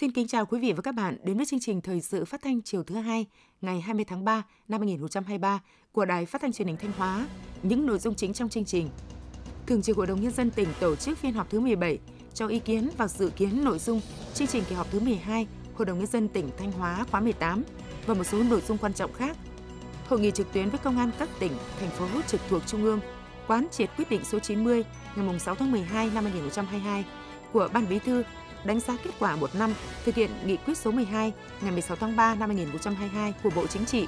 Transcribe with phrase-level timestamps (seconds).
[0.00, 2.42] Xin kính chào quý vị và các bạn đến với chương trình Thời sự phát
[2.42, 3.26] thanh chiều thứ hai
[3.60, 5.60] ngày 20 tháng 3 năm 2023
[5.92, 7.26] của Đài Phát thanh Truyền hình Thanh Hóa.
[7.62, 8.88] Những nội dung chính trong chương trình.
[9.66, 11.98] Thường trực Hội đồng Nhân dân tỉnh tổ chức phiên họp thứ 17
[12.34, 14.00] cho ý kiến và dự kiến nội dung
[14.34, 17.62] chương trình kỳ họp thứ 12 Hội đồng Nhân dân tỉnh Thanh Hóa khóa 18
[18.06, 19.36] và một số nội dung quan trọng khác.
[20.08, 23.00] Hội nghị trực tuyến với công an các tỉnh, thành phố trực thuộc Trung ương
[23.46, 24.84] quán triệt quyết định số 90
[25.16, 27.04] ngày 6 tháng 12 năm 2022
[27.52, 28.22] của Ban Bí thư
[28.64, 29.74] đánh giá kết quả một năm
[30.04, 33.84] thực hiện nghị quyết số 12 ngày 16 tháng 3 năm 2022 của Bộ Chính
[33.84, 34.06] trị,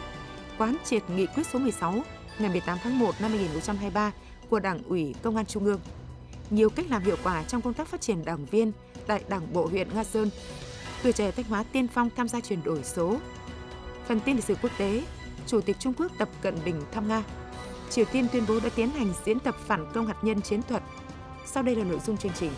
[0.58, 2.02] quán triệt nghị quyết số 16
[2.38, 4.12] ngày 18 tháng 1 năm 2023
[4.50, 5.80] của Đảng ủy Công an Trung ương.
[6.50, 8.72] Nhiều cách làm hiệu quả trong công tác phát triển đảng viên
[9.06, 10.30] tại Đảng bộ huyện Nga Sơn.
[11.02, 13.16] Tuổi trẻ Thanh Hóa tiên phong tham gia chuyển đổi số.
[14.08, 15.02] Phần tin lịch sử quốc tế,
[15.46, 17.22] Chủ tịch Trung Quốc Tập Cận Bình thăm Nga.
[17.90, 20.82] Triều Tiên tuyên bố đã tiến hành diễn tập phản công hạt nhân chiến thuật.
[21.46, 22.50] Sau đây là nội dung chương trình.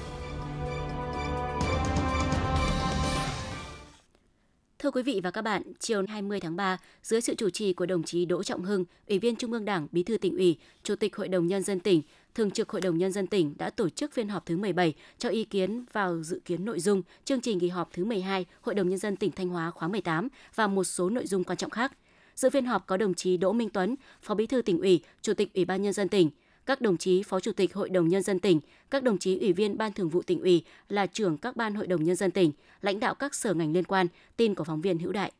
[4.84, 7.86] Thưa quý vị và các bạn, chiều 20 tháng 3, dưới sự chủ trì của
[7.86, 10.96] đồng chí Đỗ Trọng Hưng, Ủy viên Trung ương Đảng, Bí thư tỉnh ủy, Chủ
[10.96, 12.02] tịch Hội đồng Nhân dân tỉnh,
[12.34, 15.28] Thường trực Hội đồng Nhân dân tỉnh đã tổ chức phiên họp thứ 17 cho
[15.28, 18.88] ý kiến vào dự kiến nội dung chương trình kỳ họp thứ 12 Hội đồng
[18.88, 21.92] Nhân dân tỉnh Thanh Hóa khóa 18 và một số nội dung quan trọng khác.
[22.34, 25.34] Dự phiên họp có đồng chí Đỗ Minh Tuấn, Phó Bí thư tỉnh ủy, Chủ
[25.34, 26.30] tịch Ủy ban Nhân dân tỉnh,
[26.66, 29.52] các đồng chí Phó Chủ tịch Hội đồng Nhân dân tỉnh, các đồng chí Ủy
[29.52, 32.52] viên Ban Thường vụ tỉnh ủy là trưởng các ban Hội đồng Nhân dân tỉnh,
[32.80, 34.06] lãnh đạo các sở ngành liên quan,
[34.36, 35.32] tin của phóng viên Hữu Đại.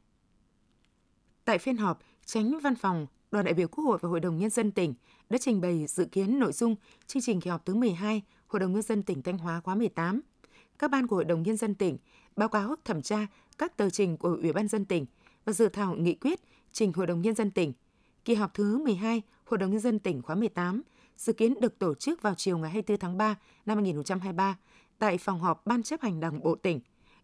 [1.44, 4.50] Tại phiên họp, tránh văn phòng đoàn đại biểu Quốc hội và Hội đồng Nhân
[4.50, 4.94] dân tỉnh
[5.30, 8.72] đã trình bày dự kiến nội dung chương trình kỳ họp thứ 12 Hội đồng
[8.72, 10.20] Nhân dân tỉnh Thanh Hóa khóa 18.
[10.78, 11.98] Các ban của Hội đồng Nhân dân tỉnh
[12.36, 13.26] báo cáo thẩm tra
[13.58, 15.06] các tờ trình của Ủy ban dân tỉnh
[15.44, 16.40] và dự thảo nghị quyết
[16.72, 17.72] trình Hội đồng Nhân dân tỉnh.
[18.24, 20.82] Kỳ họp thứ 12 Hội đồng Nhân dân tỉnh khóa 18
[21.16, 24.58] dự kiến được tổ chức vào chiều ngày 24 tháng 3 năm 2023
[24.98, 26.80] tại phòng họp Ban chấp hành Đảng bộ tỉnh.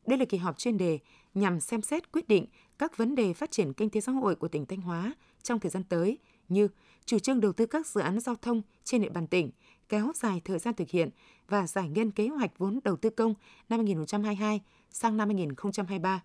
[0.07, 0.99] Đây là kỳ họp chuyên đề
[1.35, 2.47] nhằm xem xét quyết định
[2.79, 5.71] các vấn đề phát triển kinh tế xã hội của tỉnh Thanh Hóa trong thời
[5.71, 6.19] gian tới
[6.49, 6.69] như
[7.05, 9.51] chủ trương đầu tư các dự án giao thông trên địa bàn tỉnh,
[9.89, 11.11] kéo dài thời gian thực hiện
[11.49, 13.35] và giải ngân kế hoạch vốn đầu tư công
[13.69, 16.23] năm 2022 sang năm 2023,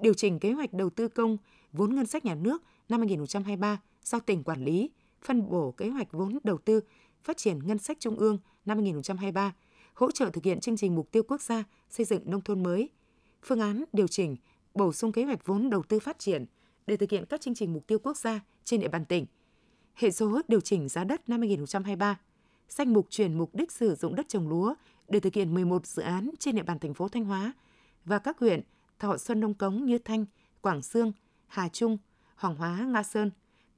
[0.00, 1.36] điều chỉnh kế hoạch đầu tư công
[1.72, 4.90] vốn ngân sách nhà nước năm 2023 do tỉnh quản lý,
[5.22, 6.80] phân bổ kế hoạch vốn đầu tư
[7.24, 9.54] phát triển ngân sách trung ương năm 2023,
[9.94, 12.90] hỗ trợ thực hiện chương trình mục tiêu quốc gia xây dựng nông thôn mới,
[13.42, 14.36] phương án điều chỉnh,
[14.74, 16.46] bổ sung kế hoạch vốn đầu tư phát triển
[16.86, 19.26] để thực hiện các chương trình mục tiêu quốc gia trên địa bàn tỉnh,
[19.94, 22.20] hệ số điều chỉnh giá đất năm 2023,
[22.68, 24.74] danh mục chuyển mục đích sử dụng đất trồng lúa
[25.08, 27.52] để thực hiện 11 dự án trên địa bàn thành phố Thanh Hóa
[28.04, 28.60] và các huyện
[28.98, 30.24] Thọ Xuân Nông Cống như Thanh,
[30.60, 31.12] Quảng Sương,
[31.46, 31.98] Hà Trung,
[32.36, 33.30] Hoàng Hóa, Nga Sơn,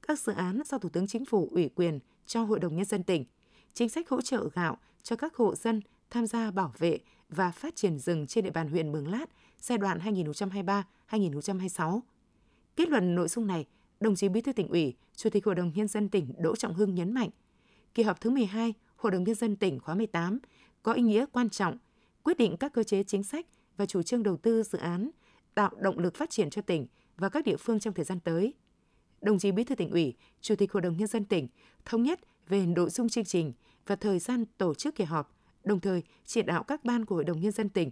[0.07, 3.03] các dự án do Thủ tướng Chính phủ ủy quyền cho Hội đồng Nhân dân
[3.03, 3.25] tỉnh,
[3.73, 7.75] chính sách hỗ trợ gạo cho các hộ dân tham gia bảo vệ và phát
[7.75, 9.25] triển rừng trên địa bàn huyện Mường Lát
[9.59, 9.99] giai đoạn
[11.09, 11.99] 2023-2026.
[12.75, 13.65] Kết luận nội dung này,
[13.99, 16.73] đồng chí Bí thư tỉnh ủy, Chủ tịch Hội đồng Nhân dân tỉnh Đỗ Trọng
[16.73, 17.29] Hưng nhấn mạnh,
[17.93, 20.39] kỳ họp thứ 12 Hội đồng Nhân dân tỉnh khóa 18
[20.83, 21.77] có ý nghĩa quan trọng,
[22.23, 23.45] quyết định các cơ chế chính sách
[23.77, 25.09] và chủ trương đầu tư dự án,
[25.55, 28.53] tạo động lực phát triển cho tỉnh và các địa phương trong thời gian tới.
[29.23, 31.47] Đồng chí Bí thư tỉnh ủy, Chủ tịch Hội đồng Nhân dân tỉnh
[31.85, 33.53] thống nhất về nội dung chương trình
[33.87, 37.23] và thời gian tổ chức kỳ họp, đồng thời chỉ đạo các ban của Hội
[37.23, 37.91] đồng Nhân dân tỉnh,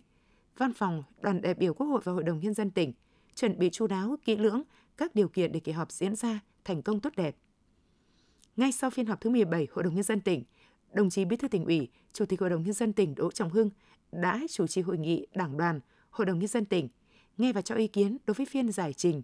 [0.57, 2.93] Văn phòng, đoàn đại biểu Quốc hội và Hội đồng Nhân dân tỉnh
[3.35, 4.63] chuẩn bị chu đáo, kỹ lưỡng
[4.97, 7.35] các điều kiện để kỳ họp diễn ra thành công tốt đẹp.
[8.55, 10.43] Ngay sau phiên họp thứ 17 Hội đồng Nhân dân tỉnh,
[10.93, 13.49] đồng chí Bí thư tỉnh ủy, Chủ tịch Hội đồng Nhân dân tỉnh Đỗ Trọng
[13.49, 13.69] Hưng
[14.11, 16.89] đã chủ trì hội nghị Đảng đoàn Hội đồng Nhân dân tỉnh,
[17.37, 19.21] nghe và cho ý kiến đối với phiên giải trình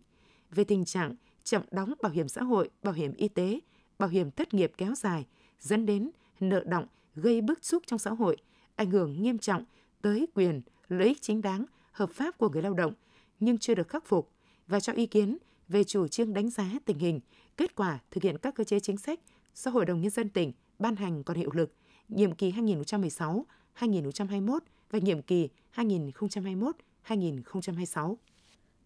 [0.52, 1.16] về tình trạng
[1.48, 3.60] chậm đóng bảo hiểm xã hội, bảo hiểm y tế,
[4.00, 5.26] bảo hiểm thất nghiệp kéo dài,
[5.60, 6.10] dẫn đến
[6.40, 8.38] nợ động gây bức xúc trong xã hội,
[8.76, 9.64] ảnh hưởng nghiêm trọng
[10.02, 12.94] tới quyền, lợi ích chính đáng, hợp pháp của người lao động
[13.40, 14.32] nhưng chưa được khắc phục
[14.68, 15.38] và cho ý kiến
[15.68, 17.20] về chủ trương đánh giá tình hình,
[17.58, 19.20] kết quả thực hiện các cơ chế chính sách
[19.56, 21.74] do Hội đồng Nhân dân tỉnh ban hành còn hiệu lực
[22.10, 24.60] nhiệm kỳ 2016-2021
[24.92, 28.16] và nhiệm kỳ 2021-2026.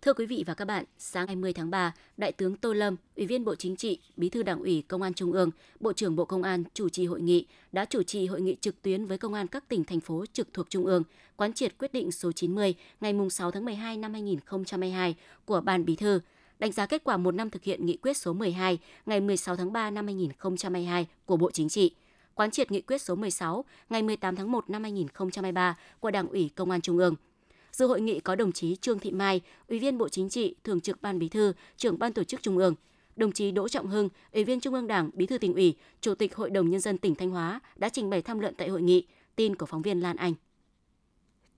[0.02, 3.26] Thưa quý vị và các bạn, sáng 20 tháng 3, Đại tướng Tô Lâm, Ủy
[3.26, 5.50] viên Bộ Chính trị, Bí thư Đảng ủy Công an Trung ương,
[5.80, 8.82] Bộ trưởng Bộ Công an chủ trì hội nghị, đã chủ trì hội nghị trực
[8.82, 11.04] tuyến với công an các tỉnh thành phố trực thuộc Trung ương,
[11.36, 15.16] quán triệt quyết định số 90 ngày 6 tháng 12 năm 2022
[15.46, 16.20] của Ban Bí thư,
[16.60, 19.74] đánh giá kết quả một năm thực hiện nghị quyết số 12 ngày 16 tháng
[19.74, 21.96] 3 năm 2022 của Bộ Chính trị,
[22.36, 26.50] quán triệt nghị quyết số 16 ngày 18 tháng 1 năm 2023 của Đảng ủy
[26.56, 27.16] Công an Trung ương–
[27.72, 30.82] Dự hội nghị có đồng chí Trương Thị Mai, Ủy viên Bộ Chính trị, Thường
[30.82, 32.76] trực Ban Bí thư, Trưởng Ban Tổ chức Trung ương,
[33.16, 36.16] đồng chí Đỗ Trọng Hưng, Ủy viên Trung ương Đảng, Bí thư tỉnh ủy, Chủ
[36.16, 38.82] tịch Hội đồng nhân dân tỉnh Thanh Hóa đã trình bày tham luận tại hội
[38.82, 39.08] nghị.
[39.36, 40.34] Tin của phóng viên Lan Anh.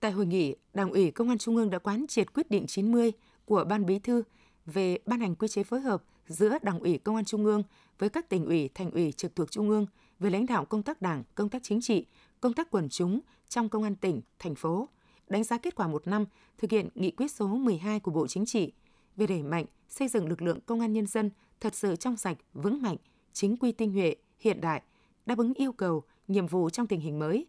[0.00, 3.12] Tại hội nghị, Đảng ủy Công an Trung ương đã quán triệt quyết định 90
[3.44, 4.22] của Ban Bí thư
[4.66, 7.62] về ban hành quy chế phối hợp giữa Đảng ủy Công an Trung ương
[7.98, 9.86] với các tỉnh ủy, thành ủy trực thuộc Trung ương
[10.18, 12.06] về lãnh đạo công tác Đảng, công tác chính trị,
[12.40, 14.88] công tác quần chúng trong công an tỉnh, thành phố,
[15.28, 16.24] đánh giá kết quả một năm
[16.58, 18.72] thực hiện nghị quyết số 12 của Bộ Chính trị
[19.16, 21.30] về đẩy mạnh xây dựng lực lượng công an nhân dân
[21.60, 22.96] thật sự trong sạch, vững mạnh,
[23.32, 24.82] chính quy tinh nhuệ, hiện đại,
[25.26, 27.46] đáp ứng yêu cầu, nhiệm vụ trong tình hình mới.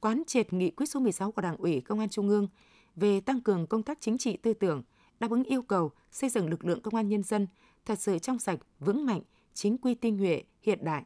[0.00, 2.48] Quán triệt nghị quyết số 16 của Đảng ủy Công an Trung ương
[2.96, 4.82] về tăng cường công tác chính trị tư tưởng,
[5.20, 7.46] đáp ứng yêu cầu xây dựng lực lượng công an nhân dân
[7.84, 9.20] thật sự trong sạch, vững mạnh,
[9.54, 11.04] chính quy tinh nhuệ, hiện đại.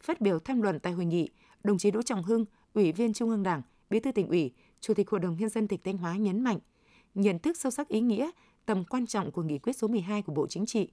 [0.00, 1.30] Phát biểu tham luận tại hội nghị,
[1.64, 2.44] đồng chí Đỗ Trọng Hưng,
[2.74, 4.52] Ủy viên Trung ương Đảng, Bí thư tỉnh ủy,
[4.84, 6.58] Chủ tịch Hội đồng nhân dân tỉnh Thanh Hóa nhấn mạnh,
[7.14, 8.30] nhận thức sâu sắc ý nghĩa,
[8.66, 10.88] tầm quan trọng của nghị quyết số 12 của Bộ Chính trị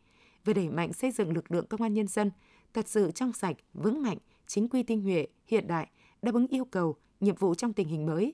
[0.45, 2.31] về đẩy mạnh xây dựng lực lượng công an nhân dân
[2.73, 4.17] thật sự trong sạch, vững mạnh,
[4.47, 5.89] chính quy tinh nhuệ, hiện đại,
[6.21, 8.33] đáp ứng yêu cầu, nhiệm vụ trong tình hình mới.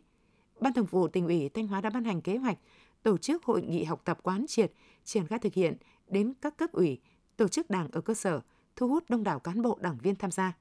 [0.60, 2.58] Ban Thường vụ tỉnh ủy Thanh Hóa đã ban hành kế hoạch
[3.04, 4.72] tổ chức hội nghị học tập quán triệt,
[5.04, 5.78] triển khai thực hiện
[6.08, 7.00] đến các cấp ủy,
[7.38, 8.42] tổ chức đảng ở cơ sở,
[8.76, 10.58] thu hút đông đảo cán bộ đảng viên tham gia.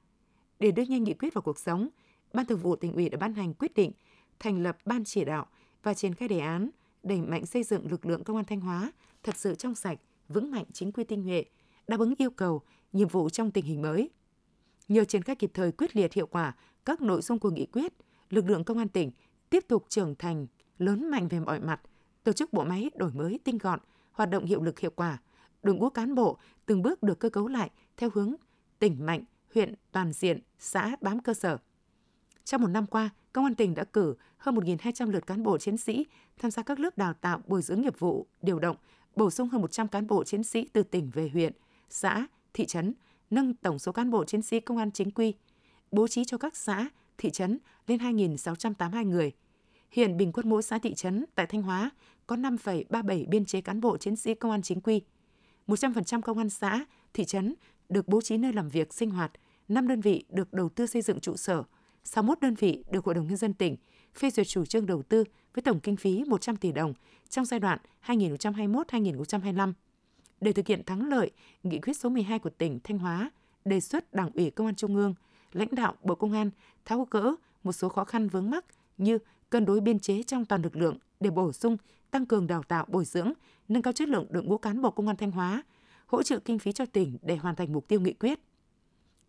[0.58, 1.88] Để đưa nhanh nghị quyết vào cuộc sống,
[2.32, 3.93] Ban Thường vụ tỉnh ủy đã ban hành quyết định
[4.38, 5.46] thành lập ban chỉ đạo
[5.82, 6.70] và triển khai đề án
[7.02, 8.92] đẩy mạnh xây dựng lực lượng công an Thanh Hóa
[9.22, 9.98] thật sự trong sạch,
[10.28, 11.44] vững mạnh chính quy tinh nhuệ,
[11.88, 12.62] đáp ứng yêu cầu,
[12.92, 14.10] nhiệm vụ trong tình hình mới.
[14.88, 16.54] Nhờ triển khai kịp thời quyết liệt hiệu quả
[16.84, 17.92] các nội dung của nghị quyết,
[18.30, 19.10] lực lượng công an tỉnh
[19.50, 20.46] tiếp tục trưởng thành,
[20.78, 21.80] lớn mạnh về mọi mặt,
[22.24, 23.80] tổ chức bộ máy đổi mới tinh gọn,
[24.12, 25.18] hoạt động hiệu lực hiệu quả,
[25.62, 28.34] đội ngũ cán bộ từng bước được cơ cấu lại theo hướng
[28.78, 29.24] tỉnh mạnh,
[29.54, 31.58] huyện toàn diện, xã bám cơ sở.
[32.46, 35.76] Trong một năm qua, Công an tỉnh đã cử hơn 1.200 lượt cán bộ chiến
[35.76, 36.06] sĩ
[36.38, 38.76] tham gia các lớp đào tạo bồi dưỡng nghiệp vụ, điều động,
[39.16, 41.52] bổ sung hơn 100 cán bộ chiến sĩ từ tỉnh về huyện,
[41.90, 42.94] xã, thị trấn,
[43.31, 45.34] nâng tổng số cán bộ chiến sĩ công an chính quy,
[45.90, 46.88] bố trí cho các xã,
[47.19, 49.32] thị trấn lên 2.682 người.
[49.90, 51.90] Hiện bình quân mỗi xã thị trấn tại Thanh Hóa
[52.26, 55.02] có 5,37 biên chế cán bộ chiến sĩ công an chính quy.
[55.66, 56.84] 100% công an xã,
[57.14, 57.54] thị trấn
[57.88, 59.32] được bố trí nơi làm việc sinh hoạt,
[59.69, 61.62] 5 đơn vị được đầu tư xây dựng trụ sở,
[62.06, 63.76] 61 đơn vị được Hội đồng Nhân dân tỉnh
[64.14, 65.25] phê duyệt chủ trương đầu tư
[65.55, 66.94] với tổng kinh phí 100 tỷ đồng
[67.29, 69.73] trong giai đoạn 2021-2025.
[70.41, 71.31] Để thực hiện thắng lợi
[71.62, 73.31] nghị quyết số 12 của tỉnh Thanh Hóa,
[73.64, 75.14] đề xuất Đảng ủy Công an Trung ương,
[75.53, 76.50] lãnh đạo Bộ Công an
[76.85, 78.64] tháo gỡ một số khó khăn vướng mắc
[78.99, 79.19] như
[79.50, 81.76] cân đối biên chế trong toàn lực lượng để bổ sung,
[82.11, 83.32] tăng cường đào tạo bồi dưỡng,
[83.69, 85.62] nâng cao chất lượng đội ngũ cán bộ công an Thanh Hóa,
[86.06, 88.41] hỗ trợ kinh phí cho tỉnh để hoàn thành mục tiêu nghị quyết.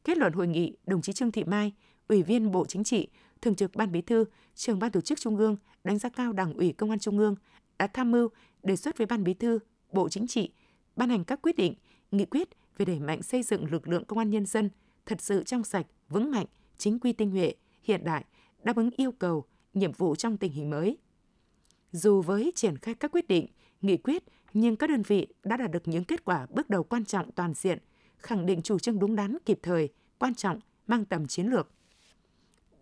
[0.04, 1.74] Kết luận hội nghị, đồng chí Trương Thị Mai,
[2.08, 3.08] Ủy viên Bộ Chính trị,
[3.42, 4.26] Thường trực Ban Bí thư,
[4.56, 7.36] Trưởng ban Tổ chức Trung ương đánh giá cao Đảng ủy Công an Trung ương
[7.80, 8.30] đã tham mưu
[8.64, 9.60] đề xuất với Ban Bí thư,
[9.92, 10.52] Bộ Chính trị
[10.98, 11.74] ban hành các quyết định,
[12.12, 14.70] nghị quyết về đẩy mạnh xây dựng lực lượng công an nhân dân
[15.06, 16.46] thật sự trong sạch, vững mạnh,
[16.78, 18.26] chính quy tinh nhuệ, hiện đại,
[18.64, 20.98] đáp ứng yêu cầu, nhiệm vụ trong tình hình mới.
[21.92, 23.48] Dù với triển khai các quyết định,
[23.82, 24.24] nghị quyết,
[24.54, 27.54] nhưng các đơn vị đã đạt được những kết quả bước đầu quan trọng toàn
[27.54, 27.80] diện,
[28.18, 29.90] khẳng định chủ trương đúng đắn, kịp thời,
[30.20, 31.72] quan trọng, mang tầm chiến lược.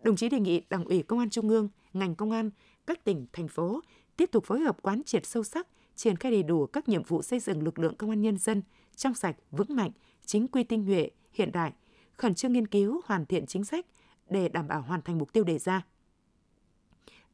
[0.05, 2.49] Đồng chí đề nghị Đảng ủy Công an Trung ương, ngành công an,
[2.87, 3.81] các tỉnh, thành phố
[4.17, 7.21] tiếp tục phối hợp quán triệt sâu sắc, triển khai đầy đủ các nhiệm vụ
[7.21, 8.61] xây dựng lực lượng công an nhân dân
[8.95, 9.91] trong sạch, vững mạnh,
[10.25, 11.73] chính quy tinh nhuệ, hiện đại,
[12.13, 13.85] khẩn trương nghiên cứu, hoàn thiện chính sách
[14.29, 15.85] để đảm bảo hoàn thành mục tiêu đề ra.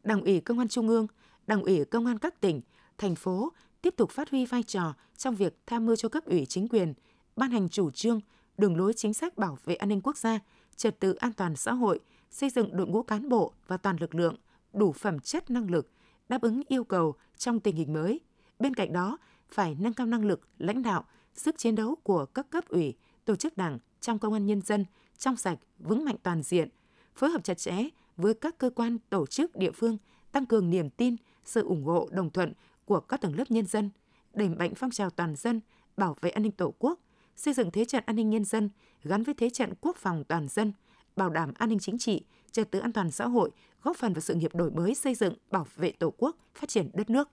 [0.04, 1.08] Đảng ủy Công an Trung ương,
[1.48, 2.62] Đảng ủy Công an các tỉnh,
[2.98, 6.46] thành phố tiếp tục phát huy vai trò trong việc tham mưu cho cấp ủy
[6.46, 6.94] chính quyền,
[7.36, 8.20] ban hành chủ trương,
[8.58, 10.40] đường lối chính sách bảo vệ an ninh quốc gia,
[10.76, 12.00] trật tự an toàn xã hội,
[12.32, 14.36] xây dựng đội ngũ cán bộ và toàn lực lượng
[14.74, 15.92] đủ phẩm chất năng lực,
[16.30, 18.20] đáp ứng yêu cầu trong tình hình mới.
[18.60, 19.18] Bên cạnh đó,
[19.50, 22.96] phải nâng cao năng lực lãnh đạo, sức chiến đấu của các cấp ủy,
[23.26, 24.86] tổ chức đảng trong công an nhân dân
[25.18, 26.70] trong sạch, vững mạnh toàn diện,
[27.16, 27.84] phối hợp chặt chẽ
[28.18, 29.98] với các cơ quan, tổ chức địa phương,
[30.32, 32.54] tăng cường niềm tin, sự ủng hộ đồng thuận
[32.86, 33.90] của các tầng lớp nhân dân,
[34.34, 35.62] đẩy mạnh phong trào toàn dân,
[35.98, 37.00] bảo vệ an ninh Tổ quốc,
[37.36, 38.70] xây dựng thế trận an ninh nhân dân
[39.04, 40.74] gắn với thế trận quốc phòng toàn dân,
[41.16, 43.52] bảo đảm an ninh chính trị, trật tự an toàn xã hội,
[43.84, 46.90] góp phần vào sự nghiệp đổi mới xây dựng, bảo vệ Tổ quốc, phát triển
[46.94, 47.30] đất nước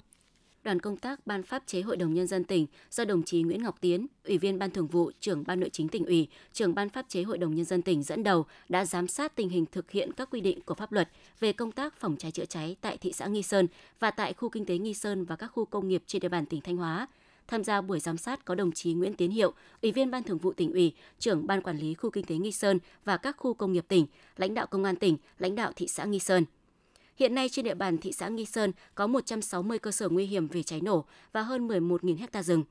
[0.68, 3.62] đoàn công tác Ban pháp chế Hội đồng Nhân dân tỉnh do đồng chí Nguyễn
[3.62, 6.88] Ngọc Tiến, Ủy viên Ban Thường vụ, trưởng Ban Nội chính tỉnh ủy, trưởng Ban
[6.88, 9.90] pháp chế Hội đồng Nhân dân tỉnh dẫn đầu đã giám sát tình hình thực
[9.90, 11.08] hiện các quy định của pháp luật
[11.40, 13.66] về công tác phòng cháy chữa cháy tại thị xã Nghi Sơn
[14.00, 16.46] và tại khu kinh tế Nghi Sơn và các khu công nghiệp trên địa bàn
[16.46, 17.06] tỉnh Thanh Hóa.
[17.48, 19.52] Tham gia buổi giám sát có đồng chí Nguyễn Tiến Hiệu,
[19.82, 22.52] Ủy viên Ban Thường vụ tỉnh ủy, trưởng Ban Quản lý khu kinh tế Nghi
[22.52, 25.86] Sơn và các khu công nghiệp tỉnh, lãnh đạo công an tỉnh, lãnh đạo thị
[25.88, 26.44] xã Nghi Sơn.
[27.16, 30.48] Hiện nay trên địa bàn thị xã Nghi Sơn có 160 cơ sở nguy hiểm
[30.48, 32.64] về cháy nổ và hơn 11.000 ha rừng.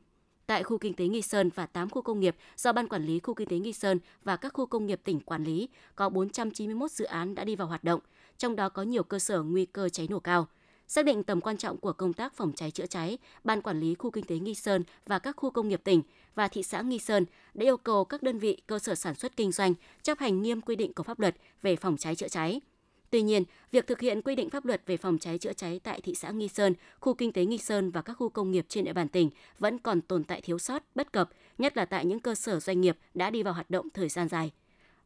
[0.46, 3.19] Tại khu kinh tế Nghi Sơn và 8 khu công nghiệp do Ban Quản lý
[3.19, 6.91] khu kinh tế Nghi Sơn và các khu công nghiệp tỉnh quản lý, có 491
[6.91, 8.00] dự án đã đi vào hoạt động,
[8.38, 10.48] trong đó có nhiều cơ sở nguy cơ cháy nổ cao.
[10.88, 13.96] Xác định tầm quan trọng của công tác phòng cháy chữa cháy, Ban Quản lý
[13.96, 16.01] Khu Kinh tế Nghi Sơn và các khu công nghiệp tỉnh
[16.36, 19.36] và thị xã Nghi Sơn đã yêu cầu các đơn vị cơ sở sản xuất
[19.36, 22.62] kinh doanh chấp hành nghiêm quy định của pháp luật về phòng cháy chữa cháy.
[23.10, 26.01] Tuy nhiên, việc thực hiện quy định pháp luật về phòng cháy chữa cháy tại
[26.01, 28.86] thị xã Nghi Sơn, khu kinh tế Nghi Sơn và các khu công nghiệp trên
[28.86, 29.29] địa bàn tỉnh
[29.60, 32.82] vẫn còn tồn tại thiếu sót, bất cập, nhất là tại những cơ sở doanh
[32.82, 34.51] nghiệp đã đi vào hoạt động thời gian dài.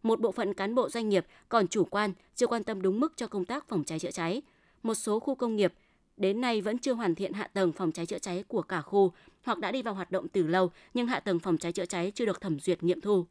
[0.04, 3.14] Một bộ phận cán bộ doanh nghiệp còn chủ quan, chưa quan tâm đúng mức
[3.16, 4.42] cho công tác phòng cháy chữa cháy.
[4.84, 5.74] Một số khu công nghiệp
[6.18, 9.12] đến nay vẫn chưa hoàn thiện hạ tầng phòng cháy chữa cháy của cả khu
[9.44, 12.12] hoặc đã đi vào hoạt động từ lâu nhưng hạ tầng phòng cháy chữa cháy
[12.16, 13.26] chưa được thẩm duyệt nghiệm thu.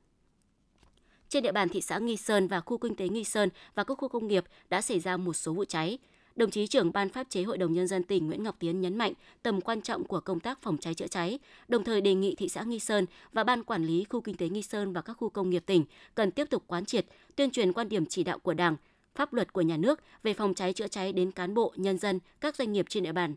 [1.28, 3.94] Trên địa bàn thị xã Nghi Sơn và khu kinh tế Nghi Sơn và các
[3.94, 5.98] khu công nghiệp đã xảy ra một số vụ cháy.
[6.36, 8.98] Đồng chí trưởng ban pháp chế Hội đồng Nhân dân tỉnh Nguyễn Ngọc Tiến nhấn
[8.98, 11.38] mạnh tầm quan trọng của công tác phòng cháy chữa cháy,
[11.68, 14.48] đồng thời đề nghị thị xã Nghi Sơn và ban quản lý khu kinh tế
[14.48, 17.72] Nghi Sơn và các khu công nghiệp tỉnh cần tiếp tục quán triệt, tuyên truyền
[17.72, 18.76] quan điểm chỉ đạo của Đảng,
[19.14, 22.20] pháp luật của nhà nước về phòng cháy chữa cháy đến cán bộ, nhân dân,
[22.40, 23.34] các doanh nghiệp trên địa bàn.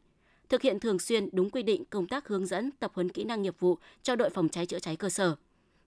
[0.49, 3.41] Thực hiện thường xuyên đúng quy định công tác hướng dẫn, tập huấn kỹ năng
[3.41, 5.35] nghiệp vụ cho đội phòng cháy chữa cháy cơ sở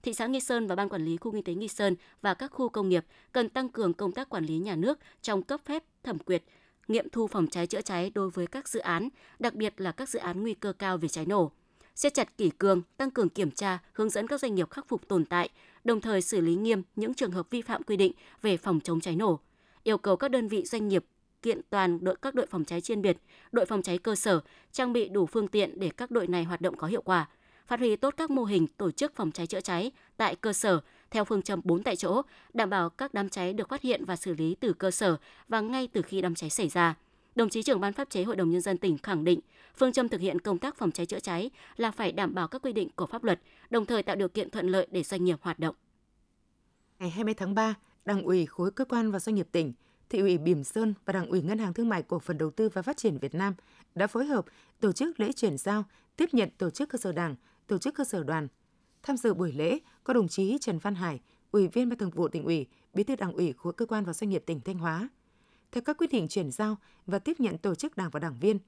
[0.07, 2.49] thị xã Nghi Sơn và Ban Quản lý Khu Kinh tế Nghi Sơn và các
[2.49, 5.85] khu công nghiệp cần tăng cường công tác quản lý nhà nước trong cấp phép,
[6.03, 6.43] thẩm quyệt,
[6.89, 10.09] nghiệm thu phòng cháy chữa cháy đối với các dự án, đặc biệt là các
[10.09, 11.53] dự án nguy cơ cao về cháy nổ.
[11.95, 15.09] Siết chặt kỷ cương, tăng cường kiểm tra, hướng dẫn các doanh nghiệp khắc phục
[15.09, 15.49] tồn tại,
[15.85, 18.13] đồng thời xử lý nghiêm những trường hợp vi phạm quy định
[18.43, 19.41] về phòng chống cháy nổ.
[19.87, 21.05] Yêu cầu các đơn vị doanh nghiệp
[21.43, 23.17] kiện toàn đội các đội phòng cháy chuyên biệt,
[23.53, 24.41] đội phòng cháy cơ sở,
[24.73, 27.29] trang bị đủ phương tiện để các đội này hoạt động có hiệu quả,
[27.67, 30.81] phát huy tốt các mô hình tổ chức phòng cháy chữa cháy tại cơ sở
[31.11, 32.23] theo phương châm 4 tại chỗ,
[32.55, 35.17] đảm bảo các đám cháy được phát hiện và xử lý từ cơ sở
[35.49, 36.95] và ngay từ khi đám cháy xảy ra.
[37.35, 39.41] Đồng chí trưởng ban pháp chế Hội đồng nhân dân tỉnh khẳng định,
[39.77, 42.63] phương châm thực hiện công tác phòng cháy chữa cháy là phải đảm bảo các
[42.63, 43.41] quy định của pháp luật,
[43.71, 45.75] đồng thời tạo điều kiện thuận lợi để doanh nghiệp hoạt động.
[46.99, 47.75] Ngày 20 tháng 3,
[48.07, 49.73] Đảng ủy khối cơ quan và doanh nghiệp tỉnh,
[50.09, 52.69] Thị ủy Bỉm Sơn và Đảng ủy Ngân hàng Thương mại Cổ phần Đầu tư
[52.69, 53.55] và Phát triển Việt Nam
[53.95, 54.45] đã phối hợp
[54.81, 55.85] tổ chức lễ chuyển giao,
[56.17, 57.35] tiếp nhận tổ chức cơ sở Đảng,
[57.67, 58.49] tổ chức cơ sở đoàn.
[59.03, 61.21] Tham dự buổi lễ có đồng chí Trần Văn Hải,
[61.51, 64.13] Ủy viên Ban Thường vụ tỉnh ủy, Bí thư Đảng ủy khối cơ quan và
[64.13, 65.09] doanh nghiệp tỉnh Thanh Hóa.
[65.73, 68.59] Theo các quyết định chuyển giao và tiếp nhận tổ chức đảng và đảng viên,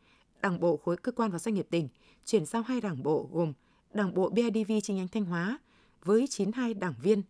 [0.43, 1.89] Đảng bộ khối cơ quan và doanh nghiệp tỉnh
[2.25, 3.53] chuyển giao hai đảng bộ gồm
[3.95, 5.59] Đảng bộ BIDV chi nhánh Thanh Hóa
[6.05, 7.23] với 92 đảng viên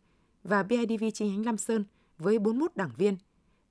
[0.44, 1.84] và BIDV chi nhánh Lam Sơn
[2.18, 3.16] với 41 đảng viên.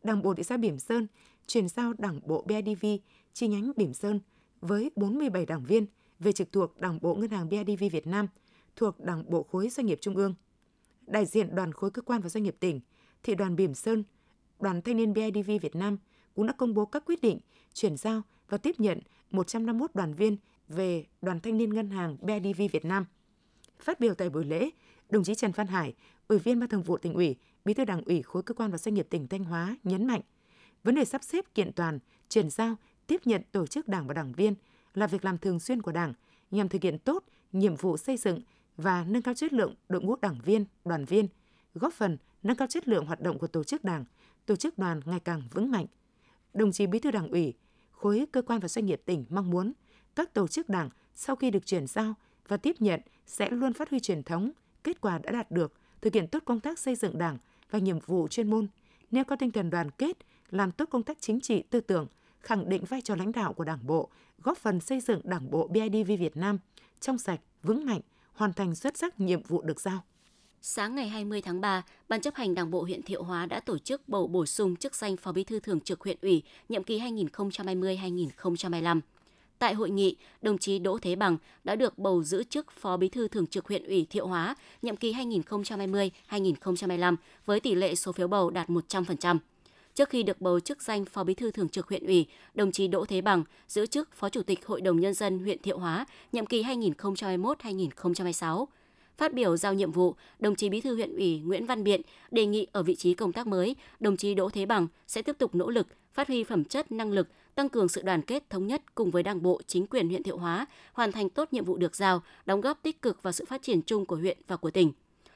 [0.04, 1.08] Đảng bộ thị xã Bỉm Sơn
[1.48, 2.86] chuyển giao Đảng bộ BIDV
[3.34, 4.20] chi nhánh Bỉm Sơn
[4.62, 5.86] với 47 đảng viên
[6.20, 8.28] về trực thuộc Đảng bộ Ngân hàng BIDV Việt Nam
[8.76, 10.36] thuộc Đảng bộ khối doanh nghiệp Trung ương.
[11.08, 12.80] Đại diện đoàn khối cơ quan và doanh nghiệp tỉnh,
[13.24, 14.04] thị đoàn Bỉm Sơn,
[14.60, 15.98] đoàn thanh niên BIDV Việt Nam
[16.36, 17.40] cũng đã công bố các quyết định
[17.74, 19.00] chuyển giao và tiếp nhận
[19.32, 20.38] 151 đoàn viên
[20.68, 23.06] về đoàn thanh niên ngân hàng BIDV Việt Nam.
[23.80, 24.70] Phát biểu tại buổi lễ,
[25.10, 25.94] đồng chí Trần Văn Hải,
[26.28, 27.36] Ủy viên Ban Thường vụ tỉnh ủy,
[27.68, 30.22] Bí thư Đảng ủy khối cơ quan và doanh nghiệp tỉnh Thanh Hóa nhấn mạnh,
[30.84, 32.76] vấn đề sắp xếp kiện toàn, chuyển giao,
[33.08, 34.56] tiếp nhận tổ chức đảng và đảng viên
[34.94, 36.14] là việc làm thường xuyên của Đảng
[36.52, 38.42] nhằm thực hiện tốt nhiệm vụ xây dựng
[38.78, 41.28] và nâng cao chất lượng đội ngũ đảng viên, đoàn viên,
[41.74, 44.06] góp phần nâng cao chất lượng hoạt động của tổ chức đảng,
[44.46, 45.86] tổ chức đoàn ngày càng vững mạnh.
[46.54, 47.54] Đồng chí Bí thư Đảng ủy,
[47.92, 49.74] khối cơ quan và doanh nghiệp tỉnh mong muốn
[50.16, 52.14] các tổ chức đảng sau khi được chuyển giao
[52.48, 54.52] và tiếp nhận sẽ luôn phát huy truyền thống,
[54.84, 57.38] kết quả đã đạt được, thực hiện tốt công tác xây dựng đảng
[57.72, 58.68] và nhiệm vụ chuyên môn,
[59.12, 60.18] nêu cao tinh thần đoàn kết,
[60.50, 62.08] làm tốt công tác chính trị tư tưởng,
[62.40, 64.10] khẳng định vai trò lãnh đạo của Đảng bộ,
[64.44, 66.58] góp phần xây dựng Đảng bộ BIDV Việt Nam
[67.00, 68.02] trong sạch, vững mạnh,
[68.34, 70.04] hoàn thành xuất sắc nhiệm vụ được giao.
[70.62, 73.78] Sáng ngày 20 tháng 3, Ban chấp hành Đảng bộ huyện Thiệu Hóa đã tổ
[73.78, 77.00] chức bầu bổ sung chức danh Phó Bí thư Thường trực huyện ủy nhiệm kỳ
[77.00, 79.00] 2020-2025.
[79.60, 83.10] Tại hội nghị, đồng chí Đỗ Thế Bằng đã được bầu giữ chức Phó Bí
[83.10, 88.28] thư Thường trực huyện ủy Thiệu Hóa nhiệm kỳ 2020-2025 với tỷ lệ số phiếu
[88.28, 89.38] bầu đạt 100%.
[89.96, 92.88] Trước khi được bầu chức danh Phó Bí thư Thường trực huyện ủy, đồng chí
[92.88, 96.06] Đỗ Thế Bằng giữ chức Phó Chủ tịch Hội đồng Nhân dân huyện Thiệu Hóa,
[96.32, 98.66] nhiệm kỳ 2021-2026.
[99.18, 102.46] Phát biểu giao nhiệm vụ, đồng chí Bí thư huyện ủy Nguyễn Văn Biện đề
[102.46, 105.56] nghị ở vị trí công tác mới, đồng chí Đỗ Thế Bằng sẽ tiếp tục
[105.56, 108.96] nỗ lực phát huy phẩm chất, năng lực, tăng cường sự đoàn kết thống nhất
[108.96, 111.96] cùng với Đảng bộ, chính quyền huyện Thiệu Hóa, hoàn thành tốt nhiệm vụ được
[111.96, 114.92] giao, đóng góp tích cực vào sự phát triển chung của huyện và của tỉnh.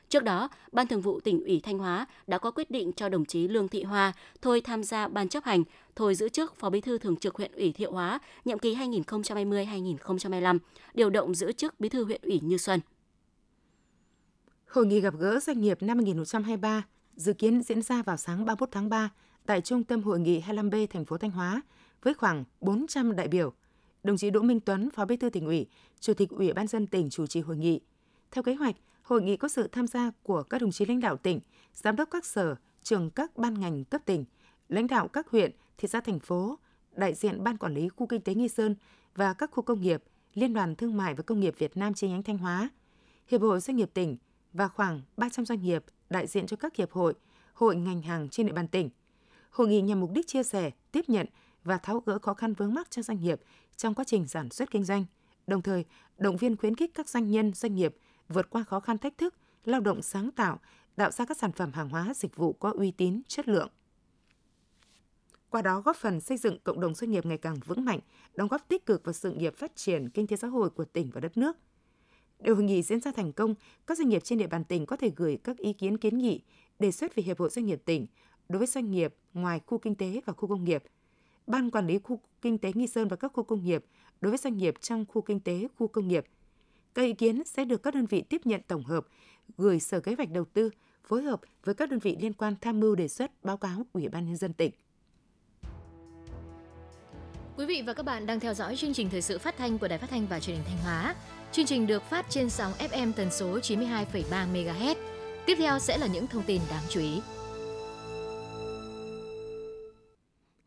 [0.09, 3.25] Trước đó, Ban Thường vụ tỉnh ủy Thanh Hóa đã có quyết định cho đồng
[3.25, 5.63] chí Lương Thị Hoa thôi tham gia ban chấp hành,
[5.95, 10.59] thôi giữ chức Phó Bí thư Thường trực huyện ủy Thiệu Hóa nhiệm kỳ 2020-2025,
[10.93, 12.79] điều động giữ chức Bí thư huyện ủy Như Xuân.
[14.67, 16.83] Hội nghị gặp gỡ doanh nghiệp năm 2023
[17.15, 19.09] dự kiến diễn ra vào sáng 31 tháng 3
[19.45, 21.61] tại Trung tâm Hội nghị 25B thành phố Thanh Hóa
[22.01, 23.53] với khoảng 400 đại biểu.
[24.03, 25.67] Đồng chí Đỗ Minh Tuấn, Phó Bí thư tỉnh ủy,
[25.99, 27.79] Chủ tịch Ủy ban dân tỉnh chủ trì hội nghị.
[28.31, 28.75] Theo kế hoạch,
[29.11, 31.39] Hội nghị có sự tham gia của các đồng chí lãnh đạo tỉnh,
[31.73, 34.25] giám đốc các sở, trường các ban ngành cấp tỉnh,
[34.69, 36.59] lãnh đạo các huyện, thị xã thành phố,
[36.91, 38.75] đại diện Ban Quản lý Khu Kinh tế Nghi Sơn
[39.15, 40.03] và các khu công nghiệp,
[40.33, 42.69] Liên đoàn Thương mại và Công nghiệp Việt Nam chi nhánh Thanh Hóa,
[43.27, 44.17] Hiệp hội Doanh nghiệp tỉnh
[44.53, 47.13] và khoảng 300 doanh nghiệp đại diện cho các hiệp hội,
[47.53, 48.89] hội ngành hàng trên địa bàn tỉnh.
[49.49, 51.27] Hội nghị nhằm mục đích chia sẻ, tiếp nhận
[51.63, 53.41] và tháo gỡ khó khăn vướng mắc cho doanh nghiệp
[53.75, 55.05] trong quá trình sản xuất kinh doanh,
[55.47, 55.85] đồng thời
[56.17, 57.95] động viên khuyến khích các doanh nhân, doanh nghiệp
[58.29, 60.59] vượt qua khó khăn thách thức, lao động sáng tạo,
[60.95, 63.69] tạo ra các sản phẩm hàng hóa, dịch vụ có uy tín, chất lượng.
[65.49, 67.99] Qua đó góp phần xây dựng cộng đồng doanh nghiệp ngày càng vững mạnh,
[68.33, 71.09] đóng góp tích cực vào sự nghiệp phát triển kinh tế xã hội của tỉnh
[71.13, 71.57] và đất nước.
[72.39, 73.55] Để hội nghị diễn ra thành công,
[73.87, 76.41] các doanh nghiệp trên địa bàn tỉnh có thể gửi các ý kiến kiến nghị,
[76.79, 78.07] đề xuất về Hiệp hội Doanh nghiệp tỉnh
[78.49, 80.83] đối với doanh nghiệp ngoài khu kinh tế và khu công nghiệp,
[81.47, 83.85] Ban quản lý khu kinh tế Nghi Sơn và các khu công nghiệp
[84.21, 86.25] đối với doanh nghiệp trong khu kinh tế, khu công nghiệp.
[86.93, 89.07] Các ý kiến sẽ được các đơn vị tiếp nhận tổng hợp,
[89.57, 90.69] gửi Sở Kế hoạch Đầu tư,
[91.03, 94.09] phối hợp với các đơn vị liên quan tham mưu đề xuất báo cáo Ủy
[94.09, 94.71] ban nhân dân tỉnh.
[97.57, 99.87] Quý vị và các bạn đang theo dõi chương trình thời sự phát thanh của
[99.87, 101.15] Đài Phát thanh và Truyền hình Thanh Hóa.
[101.51, 104.95] Chương trình được phát trên sóng FM tần số 92,3 MHz.
[105.45, 107.21] Tiếp theo sẽ là những thông tin đáng chú ý.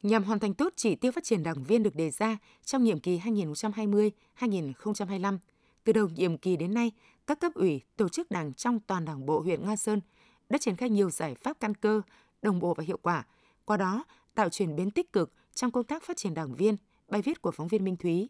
[0.05, 3.01] Nhằm hoàn thành tốt chỉ tiêu phát triển đảng viên được đề ra trong nhiệm
[3.01, 5.39] kỳ 2020-2025,
[5.85, 6.93] từ đầu nhiệm kỳ đến nay,
[7.27, 10.01] các cấp ủy, tổ chức đảng trong toàn đảng bộ huyện Nga Sơn
[10.49, 12.01] đã triển khai nhiều giải pháp căn cơ,
[12.43, 13.27] đồng bộ và hiệu quả,
[13.65, 16.77] qua đó tạo chuyển biến tích cực trong công tác phát triển đảng viên,
[17.09, 18.29] bài viết của phóng viên Minh Thúy.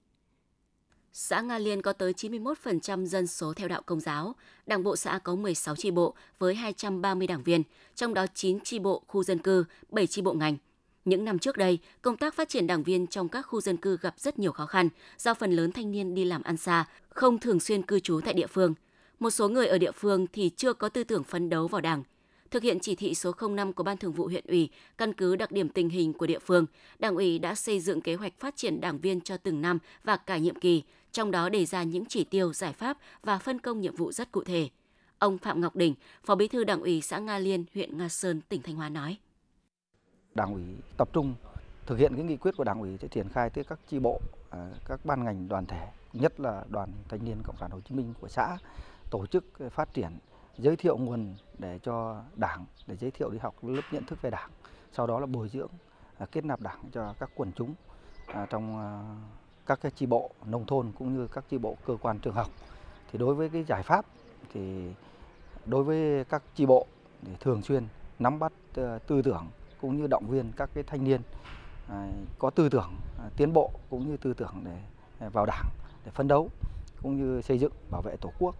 [1.13, 4.35] Xã Nga Liên có tới 91% dân số theo đạo Công giáo.
[4.67, 7.63] Đảng bộ xã có 16 chi bộ với 230 đảng viên,
[7.95, 10.57] trong đó 9 chi bộ khu dân cư, 7 chi bộ ngành.
[11.05, 13.99] Những năm trước đây, công tác phát triển đảng viên trong các khu dân cư
[14.01, 17.39] gặp rất nhiều khó khăn do phần lớn thanh niên đi làm ăn xa, không
[17.39, 18.75] thường xuyên cư trú tại địa phương.
[19.19, 22.03] Một số người ở địa phương thì chưa có tư tưởng phấn đấu vào đảng,
[22.51, 25.53] thực hiện chỉ thị số 05 của Ban Thường vụ huyện ủy, căn cứ đặc
[25.53, 26.67] điểm tình hình của địa phương,
[26.99, 30.17] Đảng ủy đã xây dựng kế hoạch phát triển đảng viên cho từng năm và
[30.17, 33.81] cả nhiệm kỳ, trong đó đề ra những chỉ tiêu, giải pháp và phân công
[33.81, 34.69] nhiệm vụ rất cụ thể.
[35.19, 38.41] Ông Phạm Ngọc Đình, Phó Bí thư Đảng ủy xã Nga Liên, huyện Nga Sơn,
[38.49, 39.17] tỉnh Thanh Hóa nói:
[40.35, 40.63] Đảng ủy
[40.97, 41.35] tập trung
[41.87, 44.21] thực hiện cái nghị quyết của Đảng ủy sẽ triển khai tới các chi bộ,
[44.51, 47.95] à, các ban ngành đoàn thể, nhất là Đoàn Thanh niên Cộng sản Hồ Chí
[47.95, 48.57] Minh của xã
[49.11, 50.19] tổ chức phát triển
[50.59, 54.31] giới thiệu nguồn để cho đảng để giới thiệu đi học lớp nhận thức về
[54.31, 54.51] đảng
[54.93, 55.71] sau đó là bồi dưỡng
[56.19, 57.75] à, kết nạp đảng cho các quần chúng
[58.27, 58.79] à, trong
[59.67, 62.49] các cái chi bộ nông thôn cũng như các chi bộ cơ quan trường học.
[63.13, 64.07] Thì đối với cái giải pháp
[64.53, 64.93] thì
[65.67, 66.87] đối với các chi bộ
[67.27, 69.47] thì thường xuyên nắm bắt ờ, tư tưởng
[69.85, 71.21] cũng như động viên các cái thanh niên
[71.89, 74.79] à, có tư tưởng à, tiến bộ cũng như tư tưởng để
[75.19, 75.65] à, vào đảng
[76.05, 76.51] để phấn đấu
[77.03, 78.57] cũng như xây dựng bảo vệ tổ quốc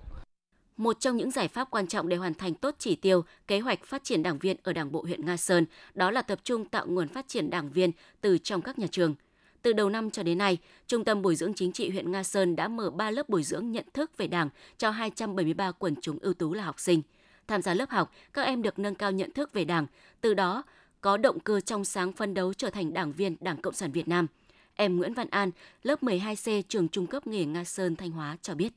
[0.77, 3.85] một trong những giải pháp quan trọng để hoàn thành tốt chỉ tiêu, kế hoạch
[3.85, 6.87] phát triển đảng viên ở Đảng bộ huyện Nga Sơn đó là tập trung tạo
[6.87, 9.15] nguồn phát triển đảng viên từ trong các nhà trường.
[9.63, 12.57] Từ đầu năm cho đến nay, Trung tâm Bồi dưỡng Chính trị huyện Nga Sơn
[12.57, 16.35] đã mở 3 lớp bồi dưỡng nhận thức về Đảng cho 273 quần chúng ưu
[16.35, 17.03] tú là học sinh.
[17.49, 19.87] Tham gia lớp học, các em được nâng cao nhận thức về Đảng,
[20.21, 20.63] từ đó
[21.05, 24.09] có động cơ trong sáng phân đấu trở thành đảng viên Đảng Cộng sản Việt
[24.09, 24.27] Nam.
[24.75, 25.51] Em Nguyễn Văn An,
[25.83, 28.73] lớp 12C trường trung cấp nghề Nga Sơn Thanh Hóa cho biết.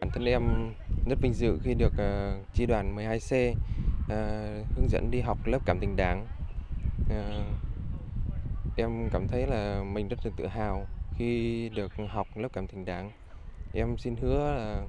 [0.00, 0.42] Bản thân em
[1.08, 3.56] rất vinh dự khi được ờ, uh, chi đoàn 12C uh,
[4.08, 6.26] ờ, hướng dẫn đi học lớp cảm tình đảng.
[7.10, 7.44] Uh,
[8.76, 10.86] em cảm thấy là mình rất là tự hào
[11.18, 13.10] khi được học lớp cảm tình đảng.
[13.74, 14.82] Em xin hứa là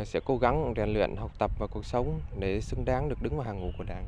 [0.00, 3.22] uh, sẽ cố gắng rèn luyện học tập và cuộc sống để xứng đáng được
[3.22, 4.04] đứng vào hàng ngũ của đảng.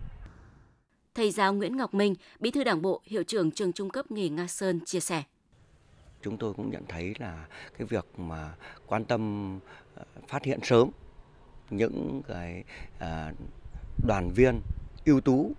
[1.15, 4.29] Thầy giáo Nguyễn Ngọc Minh, Bí thư Đảng bộ, Hiệu trưởng trường Trung cấp nghề
[4.29, 5.23] Nga Sơn chia sẻ.
[6.23, 7.47] Chúng tôi cũng nhận thấy là
[7.79, 8.55] cái việc mà
[8.87, 9.59] quan tâm
[9.95, 10.91] ờ, phát hiện sớm
[11.71, 12.65] những cái
[12.99, 13.33] ờ,
[14.07, 14.61] đoàn viên
[15.05, 15.53] ưu tú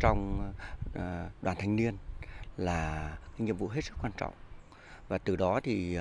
[0.00, 0.52] trong
[0.94, 1.96] ờ, đoàn thanh niên
[2.56, 4.34] là cái nhiệm vụ hết sức quan trọng.
[5.08, 5.98] Và từ đó thì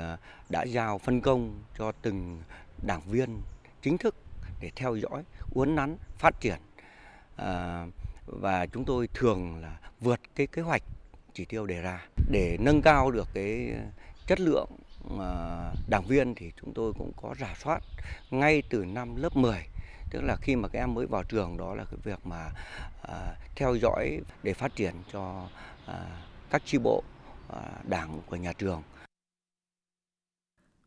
[0.50, 2.42] đã giao phân công cho từng
[2.86, 3.42] đảng viên
[3.82, 4.16] chính thức
[4.62, 5.24] để theo dõi
[5.54, 6.58] uốn nắn phát triển
[8.26, 10.84] và chúng tôi thường là vượt cái kế hoạch
[11.34, 13.74] chỉ tiêu đề ra để nâng cao được cái
[14.28, 14.70] chất lượng
[15.20, 17.80] ờ, đảng viên thì chúng tôi cũng có rà soát
[18.32, 19.56] ngay từ năm lớp 10
[20.12, 22.52] tức là khi mà các em mới vào trường đó là cái việc mà
[23.04, 25.48] à, theo dõi để phát triển cho
[25.86, 27.04] à, các chi bộ
[27.50, 28.84] à, đảng của nhà trường.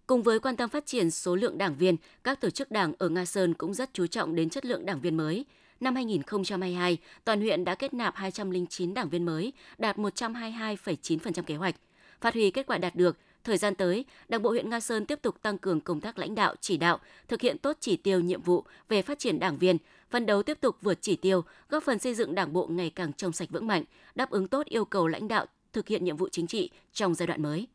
[0.06, 3.08] Cùng với quan tâm phát triển số lượng đảng viên, các tổ chức đảng ở
[3.08, 5.44] Nga Sơn cũng rất chú trọng đến chất lượng đảng viên mới.
[5.84, 11.74] Năm 2022, toàn huyện đã kết nạp 209 đảng viên mới, đạt 122,9% kế hoạch.
[12.20, 15.18] Phát huy kết quả đạt được, thời gian tới, Đảng bộ huyện Nga Sơn tiếp
[15.22, 18.42] tục tăng cường công tác lãnh đạo, chỉ đạo, thực hiện tốt chỉ tiêu nhiệm
[18.42, 19.78] vụ về phát triển đảng viên,
[20.10, 23.12] phân đấu tiếp tục vượt chỉ tiêu, góp phần xây dựng Đảng bộ ngày càng
[23.12, 26.28] trong sạch vững mạnh, đáp ứng tốt yêu cầu lãnh đạo thực hiện nhiệm vụ
[26.28, 27.66] chính trị trong giai đoạn mới.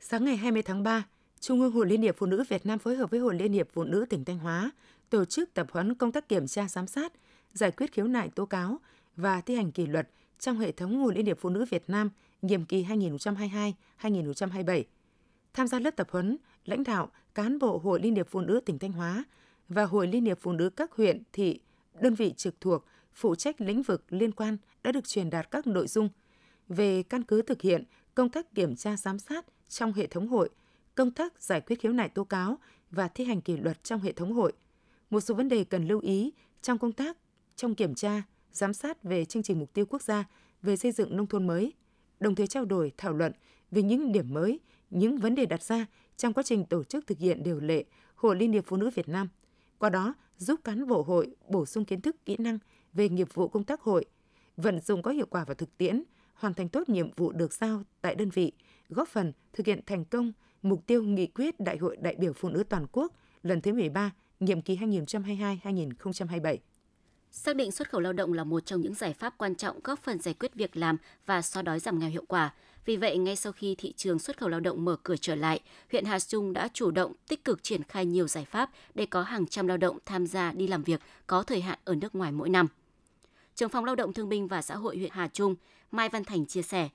[0.00, 1.04] Sáng ngày 20 tháng 3,
[1.40, 3.68] Trung ương Hội Liên hiệp Phụ nữ Việt Nam phối hợp với Hội Liên hiệp
[3.72, 4.70] Phụ nữ tỉnh Thanh Hóa
[5.14, 7.12] tổ chức tập huấn công tác kiểm tra giám sát,
[7.52, 8.78] giải quyết khiếu nại tố cáo
[9.16, 12.10] và thi hành kỷ luật trong hệ thống Hội Liên hiệp Phụ nữ Việt Nam
[12.42, 14.82] nhiệm kỳ 2022-2027.
[15.52, 18.78] Tham gia lớp tập huấn, lãnh đạo, cán bộ Hội Liên hiệp Phụ nữ tỉnh
[18.78, 19.24] Thanh Hóa
[19.68, 21.60] và Hội Liên hiệp Phụ nữ các huyện, thị,
[22.00, 25.66] đơn vị trực thuộc phụ trách lĩnh vực liên quan đã được truyền đạt các
[25.66, 26.08] nội dung
[26.68, 30.48] về căn cứ thực hiện công tác kiểm tra giám sát trong hệ thống hội,
[30.94, 32.58] công tác giải quyết khiếu nại tố cáo
[32.90, 34.52] và thi hành kỷ luật trong hệ thống hội.
[35.10, 37.16] Một số vấn đề cần lưu ý trong công tác
[37.56, 40.24] trong kiểm tra, giám sát về chương trình mục tiêu quốc gia
[40.62, 41.72] về xây dựng nông thôn mới,
[42.20, 43.32] đồng thời trao đổi thảo luận
[43.70, 45.86] về những điểm mới, những vấn đề đặt ra
[46.16, 49.08] trong quá trình tổ chức thực hiện điều lệ Hội Liên hiệp Phụ nữ Việt
[49.08, 49.28] Nam.
[49.78, 52.58] Qua đó, giúp cán bộ hội bổ sung kiến thức, kỹ năng
[52.92, 54.04] về nghiệp vụ công tác hội,
[54.56, 56.02] vận dụng có hiệu quả vào thực tiễn,
[56.34, 58.52] hoàn thành tốt nhiệm vụ được giao tại đơn vị,
[58.88, 62.48] góp phần thực hiện thành công mục tiêu nghị quyết Đại hội đại biểu phụ
[62.48, 63.12] nữ toàn quốc
[63.42, 64.10] lần thứ 13,
[64.44, 66.56] nhiệm kỳ 2022-2027.
[67.30, 70.02] Xác định xuất khẩu lao động là một trong những giải pháp quan trọng góp
[70.02, 72.54] phần giải quyết việc làm và xóa đói giảm nghèo hiệu quả.
[72.84, 75.60] Vì vậy, ngay sau khi thị trường xuất khẩu lao động mở cửa trở lại,
[75.90, 79.22] huyện Hà Trung đã chủ động tích cực triển khai nhiều giải pháp để có
[79.22, 82.32] hàng trăm lao động tham gia đi làm việc có thời hạn ở nước ngoài
[82.32, 82.66] mỗi năm.
[83.54, 85.54] Trưởng phòng Lao động Thương binh và Xã hội huyện Hà Trung,
[85.90, 86.88] Mai Văn Thành chia sẻ,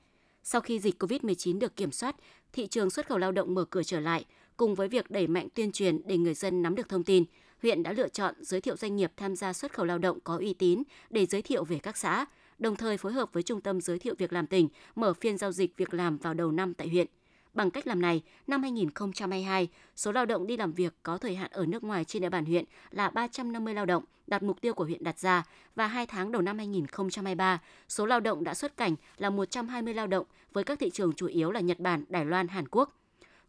[0.44, 2.16] sau khi dịch COVID-19 được kiểm soát,
[2.54, 4.26] thị trường xuất khẩu lao động mở cửa trở lại,
[4.60, 7.24] cùng với việc đẩy mạnh tuyên truyền để người dân nắm được thông tin,
[7.62, 10.38] huyện đã lựa chọn giới thiệu doanh nghiệp tham gia xuất khẩu lao động có
[10.38, 12.26] uy tín để giới thiệu về các xã,
[12.58, 15.52] đồng thời phối hợp với Trung tâm Giới thiệu Việc làm tỉnh mở phiên giao
[15.52, 17.08] dịch việc làm vào đầu năm tại huyện.
[17.54, 21.52] Bằng cách làm này, năm 2022, số lao động đi làm việc có thời hạn
[21.52, 24.84] ở nước ngoài trên địa bàn huyện là 350 lao động, đạt mục tiêu của
[24.84, 25.44] huyện đặt ra,
[25.76, 30.08] và 2 tháng đầu năm 2023, số lao động đã xuất cảnh là 120 lao
[30.08, 32.99] động với các thị trường chủ yếu là Nhật Bản, Đài Loan, Hàn Quốc.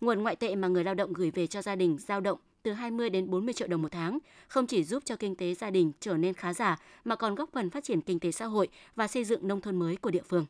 [0.01, 2.73] Nguồn ngoại tệ mà người lao động gửi về cho gia đình dao động từ
[2.73, 5.93] 20 đến 40 triệu đồng một tháng, không chỉ giúp cho kinh tế gia đình
[6.01, 9.09] trở nên khá giả mà còn góp phần phát triển kinh tế xã hội và
[9.09, 10.47] xây dựng nông thôn mới của địa phương.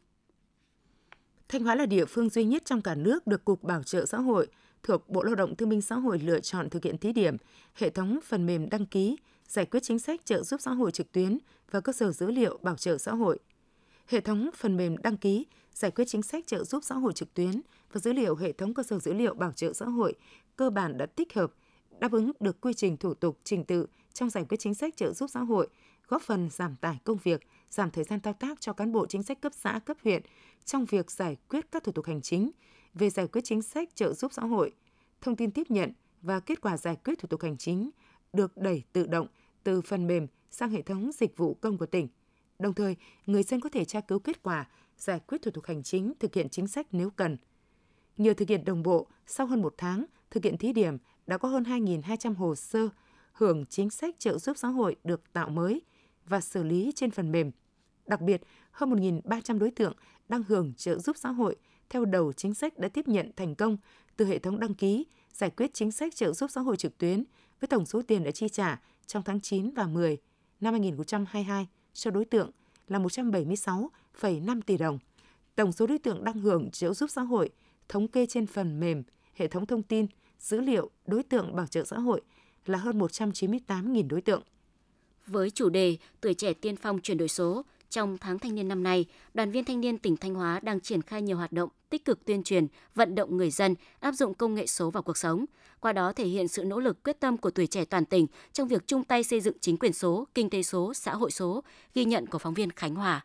[1.49, 4.19] Thanh Hóa là địa phương duy nhất trong cả nước được Cục Bảo trợ xã
[4.19, 4.47] hội
[4.83, 7.37] thuộc Bộ Lao động Thương binh Xã hội lựa chọn thực hiện thí điểm
[7.75, 9.17] hệ thống phần mềm đăng ký,
[9.49, 11.39] giải quyết chính sách trợ giúp xã hội trực tuyến
[11.71, 13.39] và cơ sở dữ liệu bảo trợ xã hội.
[14.07, 17.35] Hệ thống phần mềm đăng ký, giải quyết chính sách trợ giúp xã hội trực
[17.35, 17.61] tuyến
[17.93, 20.15] và dữ liệu hệ thống cơ sở dữ liệu bảo trợ xã hội
[20.57, 21.53] cơ bản đã tích hợp
[22.01, 25.13] đáp ứng được quy trình thủ tục trình tự trong giải quyết chính sách trợ
[25.13, 25.69] giúp xã hội,
[26.09, 29.23] góp phần giảm tải công việc, giảm thời gian thao tác cho cán bộ chính
[29.23, 30.23] sách cấp xã, cấp huyện
[30.65, 32.51] trong việc giải quyết các thủ tục hành chính
[32.95, 34.73] về giải quyết chính sách trợ giúp xã hội.
[35.21, 37.91] Thông tin tiếp nhận và kết quả giải quyết thủ tục hành chính
[38.33, 39.27] được đẩy tự động
[39.65, 42.09] từ phần mềm sang hệ thống dịch vụ công của tỉnh.
[42.59, 45.83] Đồng thời, người dân có thể tra cứu kết quả giải quyết thủ tục hành
[45.83, 47.37] chính, thực hiện chính sách nếu cần.
[48.17, 51.49] Nhờ thực hiện đồng bộ, sau hơn một tháng thực hiện thí điểm, đã có
[51.49, 52.89] hơn 2.200 hồ sơ
[53.33, 55.83] hưởng chính sách trợ giúp xã hội được tạo mới
[56.27, 57.51] và xử lý trên phần mềm.
[58.07, 59.93] Đặc biệt, hơn 1.300 đối tượng
[60.29, 61.57] đang hưởng trợ giúp xã hội
[61.91, 63.77] theo đầu chính sách đã tiếp nhận thành công
[64.17, 67.25] từ hệ thống đăng ký giải quyết chính sách trợ giúp xã hội trực tuyến
[67.61, 70.19] với tổng số tiền đã chi trả trong tháng 9 và 10
[70.61, 72.51] năm 2022 cho đối tượng
[72.89, 74.99] là 176,5 tỷ đồng.
[75.55, 77.51] Tổng số đối tượng đang hưởng trợ giúp xã hội
[77.91, 79.03] thống kê trên phần mềm
[79.35, 80.07] hệ thống thông tin
[80.39, 82.21] dữ liệu đối tượng bảo trợ xã hội
[82.67, 84.43] là hơn 198.000 đối tượng.
[85.27, 88.83] Với chủ đề Tuổi trẻ tiên phong chuyển đổi số, trong tháng thanh niên năm
[88.83, 92.05] nay, đoàn viên thanh niên tỉnh Thanh Hóa đang triển khai nhiều hoạt động tích
[92.05, 95.45] cực tuyên truyền, vận động người dân áp dụng công nghệ số vào cuộc sống.
[95.81, 98.69] Qua đó thể hiện sự nỗ lực quyết tâm của tuổi trẻ toàn tỉnh trong
[98.69, 102.05] việc chung tay xây dựng chính quyền số, kinh tế số, xã hội số, ghi
[102.05, 103.25] nhận của phóng viên Khánh Hòa.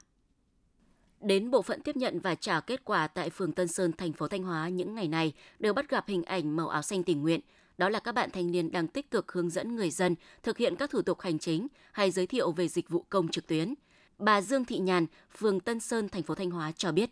[1.26, 4.28] Đến bộ phận tiếp nhận và trả kết quả tại phường Tân Sơn, thành phố
[4.28, 7.40] Thanh Hóa những ngày này đều bắt gặp hình ảnh màu áo xanh tình nguyện.
[7.78, 10.76] Đó là các bạn thanh niên đang tích cực hướng dẫn người dân thực hiện
[10.76, 13.74] các thủ tục hành chính hay giới thiệu về dịch vụ công trực tuyến.
[14.18, 15.06] Bà Dương Thị Nhàn,
[15.38, 17.10] phường Tân Sơn, thành phố Thanh Hóa cho biết.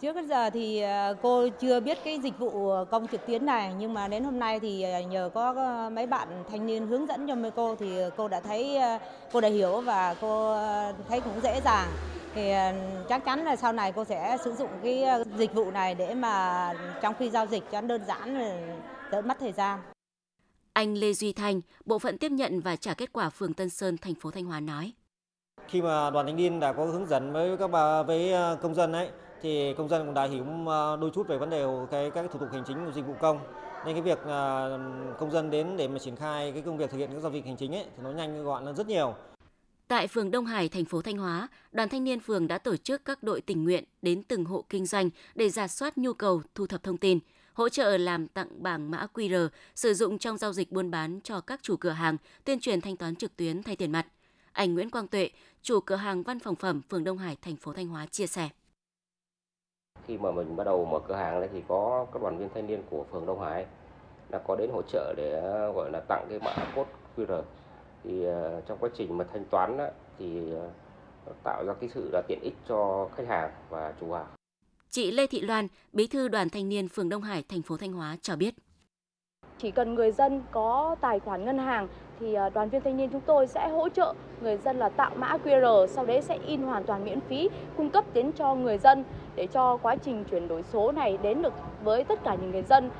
[0.00, 3.94] Trước giờ thì ờ, cô chưa biết cái dịch vụ công trực tuyến này nhưng
[3.94, 5.54] mà đến hôm nay thì ờ, nhờ có
[5.92, 8.98] mấy bạn thanh niên hướng dẫn cho mấy cô thì cô đã thấy ờ,
[9.32, 10.56] cô đã hiểu và cô
[11.08, 11.88] thấy cũng dễ dàng
[12.34, 12.52] thì
[13.08, 15.04] chắc chắn là sau này cô sẽ sử dụng cái
[15.38, 18.38] dịch vụ này để mà trong khi giao dịch cho đơn giản
[19.10, 19.80] đỡ mất thời gian.
[20.72, 23.96] Anh Lê Duy Thanh, bộ phận tiếp nhận và trả kết quả phường Tân Sơn,
[23.98, 24.92] thành phố Thanh Hóa nói.
[25.68, 28.92] Khi mà đoàn thanh niên đã có hướng dẫn với các bà với công dân
[28.92, 29.08] ấy
[29.44, 32.38] thì công dân cũng đã hiểu ờ, đôi chút về vấn đề cái các thủ
[32.38, 33.38] tục hành chính của dịch vụ công
[33.86, 34.80] nên cái việc ờ,
[35.18, 37.44] công dân đến để mà triển khai cái công việc thực hiện các giao dịch
[37.44, 39.14] hành chính ấy thì nó nhanh gọn hơn rất nhiều.
[39.88, 43.04] Tại phường Đông Hải, thành phố Thanh Hóa, đoàn thanh niên phường đã tổ chức
[43.04, 46.66] các đội tình nguyện đến từng hộ kinh doanh để giả soát nhu cầu thu
[46.66, 47.18] thập thông tin,
[47.52, 51.40] hỗ trợ làm tặng bảng mã QR sử dụng trong giao dịch buôn bán cho
[51.40, 54.06] các chủ cửa hàng, tuyên truyền thanh toán trực tuyến thay tiền mặt.
[54.52, 55.30] Anh Nguyễn Quang Tuệ,
[55.62, 58.48] chủ cửa hàng văn phòng phẩm phường Đông Hải, thành phố Thanh Hóa chia sẻ.
[60.06, 62.66] Khi mà mình bắt đầu mở cửa hàng đấy thì có các đoàn viên thanh
[62.66, 63.66] niên của phường Đông Hải
[64.30, 65.40] đã có đến hỗ trợ để
[65.74, 67.42] gọi là tặng cái mã code QR
[68.04, 69.78] thì ờ, trong quá trình mà thanh toán
[70.18, 74.26] thì ờ, tạo ra cái sự là tiện ích cho khách hàng và chủ hàng.
[74.90, 77.92] Chị Lê Thị Loan, bí thư đoàn thanh niên phường Đông Hải, thành phố Thanh
[77.92, 78.54] Hóa cho biết.
[79.58, 81.88] Chỉ cần người dân có tài khoản ngân hàng
[82.20, 85.10] thì ờ, đoàn viên thanh niên chúng tôi sẽ hỗ trợ người dân là tạo
[85.16, 88.78] mã QR, sau đấy sẽ in hoàn toàn miễn phí, cung cấp đến cho người
[88.78, 89.04] dân
[89.36, 91.52] để cho quá trình chuyển đổi số này đến được
[91.84, 92.90] với tất cả những người dân.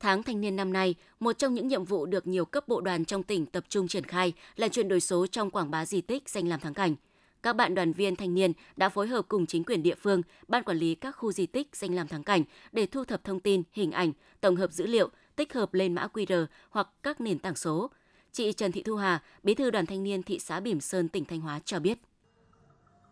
[0.00, 3.04] Tháng thanh niên năm nay, một trong những nhiệm vụ được nhiều cấp bộ đoàn
[3.04, 6.28] trong tỉnh tập trung triển khai là chuyển đổi số trong quảng bá di tích
[6.28, 6.94] danh làm thắng cảnh.
[7.42, 10.64] Các bạn đoàn viên thanh niên đã phối hợp cùng chính quyền địa phương, ban
[10.64, 13.62] quản lý các khu di tích danh làm thắng cảnh để thu thập thông tin,
[13.72, 17.56] hình ảnh, tổng hợp dữ liệu, tích hợp lên mã QR hoặc các nền tảng
[17.56, 17.90] số.
[18.32, 21.24] Chị Trần Thị Thu Hà, bí thư đoàn thanh niên thị xã Bỉm Sơn, tỉnh
[21.24, 21.98] Thanh Hóa cho biết.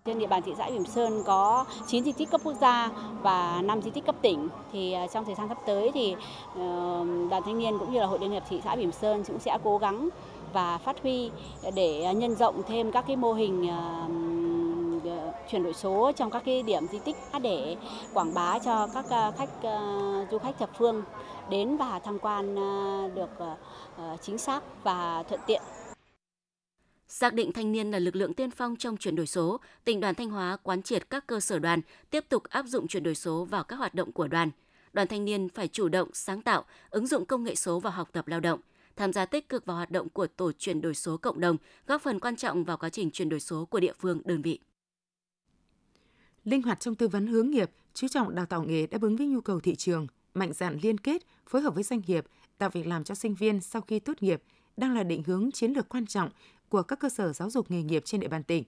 [0.05, 2.89] Trên địa bàn thị xã Bỉm Sơn có 9 di tích cấp quốc gia
[3.23, 4.49] và 5 di tích cấp tỉnh.
[4.73, 6.15] Thì à, trong thời gian sắp tới thì
[6.55, 9.39] ờ, đoàn thanh niên cũng như là hội liên hiệp thị xã Bỉm Sơn cũng
[9.39, 10.09] sẽ cố gắng
[10.53, 11.31] và phát huy
[11.75, 14.09] để nhân rộng thêm các cái mô hình à,
[15.51, 17.77] chuyển đổi số trong các cái điểm di tích để
[18.15, 19.81] quảng bá cho các à, khách à,
[20.31, 21.03] du khách thập phương
[21.51, 22.55] đến và tham quan
[23.15, 23.31] được
[24.23, 25.63] chính xác và thuận tiện.
[27.09, 30.15] Xác định thanh niên là lực lượng tiên phong trong chuyển đổi số, tỉnh đoàn
[30.15, 31.81] Thanh Hóa quán triệt các cơ sở đoàn
[32.11, 34.51] tiếp tục áp dụng chuyển đổi số vào các hoạt động của đoàn.
[34.93, 38.09] Đoàn thanh niên phải chủ động, sáng tạo, ứng dụng công nghệ số vào học
[38.13, 38.61] tập lao động,
[38.99, 41.57] tham gia tích cực vào hoạt động của tổ chuyển đổi số cộng đồng,
[41.87, 44.61] góp phần quan trọng vào quá trình chuyển đổi số của địa phương, đơn vị.
[46.45, 49.27] Linh hoạt trong tư vấn hướng nghiệp, chú trọng đào tạo nghề đáp ứng với
[49.27, 52.27] nhu cầu thị trường, mạnh dạn liên kết, phối hợp với doanh nghiệp,
[52.59, 54.43] tạo việc làm cho sinh viên sau khi tốt nghiệp
[54.77, 56.31] đang là định hướng chiến lược quan trọng
[56.69, 58.65] của các cơ sở giáo dục nghề nghiệp trên địa bàn tỉnh.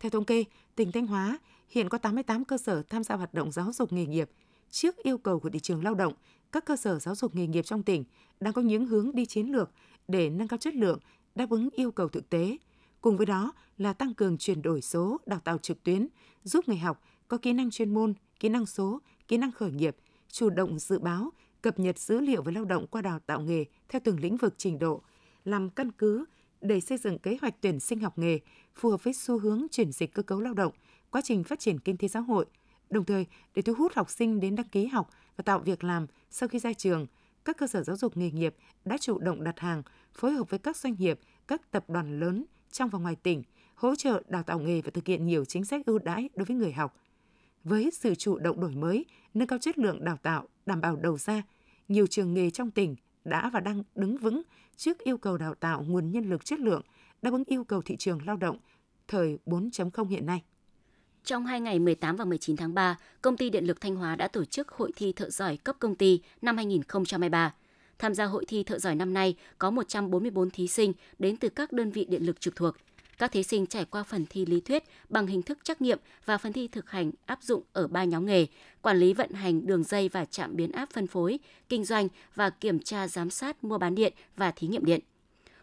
[0.00, 3.52] Theo thống kê, tỉnh Thanh Hóa hiện có 88 cơ sở tham gia hoạt động
[3.52, 4.30] giáo dục nghề nghiệp.
[4.70, 6.12] Trước yêu cầu của thị trường lao động,
[6.52, 8.04] các cơ sở giáo dục nghề nghiệp trong tỉnh
[8.40, 9.70] đang có những hướng đi chiến lược
[10.08, 10.98] để nâng cao chất lượng,
[11.34, 12.56] đáp ứng yêu cầu thực tế.
[13.00, 16.08] Cùng với đó là tăng cường chuyển đổi số, đào tạo trực tuyến,
[16.44, 19.96] giúp người học có kỹ năng chuyên môn, kỹ năng số, kỹ năng khởi nghiệp,
[20.28, 21.30] chủ động dự báo,
[21.62, 24.54] cập nhật dữ liệu về lao động qua đào tạo nghề theo từng lĩnh vực
[24.56, 25.02] trình độ,
[25.44, 26.24] làm căn cứ
[26.60, 28.38] để xây dựng kế hoạch tuyển sinh học nghề
[28.74, 30.72] phù hợp với xu hướng chuyển dịch cơ cấu lao động,
[31.10, 32.46] quá trình phát triển kinh tế xã hội,
[32.90, 36.06] đồng thời để thu hút học sinh đến đăng ký học và tạo việc làm
[36.30, 37.06] sau khi ra trường,
[37.44, 39.82] các cơ sở giáo dục nghề nghiệp đã chủ động đặt hàng,
[40.14, 43.42] phối hợp với các doanh nghiệp, các tập đoàn lớn trong và ngoài tỉnh,
[43.74, 46.56] hỗ trợ đào tạo nghề và thực hiện nhiều chính sách ưu đãi đối với
[46.56, 46.96] người học.
[47.64, 51.18] Với sự chủ động đổi mới, nâng cao chất lượng đào tạo, đảm bảo đầu
[51.18, 51.42] ra,
[51.88, 54.42] nhiều trường nghề trong tỉnh đã và đang đứng vững
[54.76, 56.82] trước yêu cầu đào tạo nguồn nhân lực chất lượng,
[57.22, 58.58] đáp ứng yêu cầu thị trường lao động
[59.08, 60.42] thời 4.0 hiện nay.
[61.24, 64.28] Trong hai ngày 18 và 19 tháng 3, Công ty Điện lực Thanh Hóa đã
[64.28, 67.54] tổ chức hội thi thợ giỏi cấp công ty năm 2023.
[67.98, 71.72] Tham gia hội thi thợ giỏi năm nay có 144 thí sinh đến từ các
[71.72, 72.76] đơn vị điện lực trực thuộc.
[73.18, 76.38] Các thí sinh trải qua phần thi lý thuyết bằng hình thức trắc nghiệm và
[76.38, 78.46] phần thi thực hành áp dụng ở ba nhóm nghề:
[78.82, 82.50] quản lý vận hành đường dây và trạm biến áp phân phối, kinh doanh và
[82.50, 85.00] kiểm tra giám sát mua bán điện và thí nghiệm điện.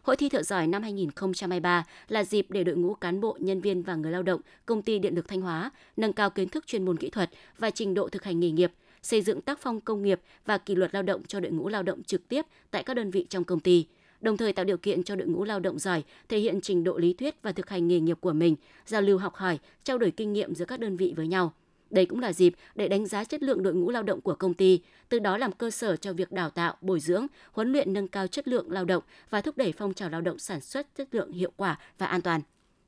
[0.08, 3.84] Hội thi thợ giỏi năm 2023 là dịp để đội ngũ cán bộ, nhân viên
[3.84, 6.86] và người lao động công ty điện lực Thanh Hóa nâng cao kiến thức chuyên
[6.86, 10.04] môn kỹ thuật và trình độ thực hành nghề nghiệp, xây dựng tác phong công
[10.04, 12.93] nghiệp và kỷ luật lao động cho đội ngũ lao động trực tiếp tại các
[12.93, 13.86] đơn vị trong công ty
[14.22, 16.98] đồng thời tạo điều kiện cho đội ngũ lao động giỏi thể hiện trình độ
[16.98, 20.12] lý thuyết và thực hành nghề nghiệp của mình, giao lưu học hỏi, trao đổi
[20.12, 21.54] kinh nghiệm giữa các đơn vị với nhau.
[21.89, 24.54] Đây cũng là dịp để đánh giá chất lượng đội ngũ lao động của công
[24.54, 28.08] ty, từ đó làm cơ sở cho việc đào tạo, bồi dưỡng, huấn luyện nâng
[28.08, 31.15] cao chất lượng lao động và thúc đẩy phong trào lao động sản xuất chất
[31.15, 32.41] lượng hiệu quả và an toàn.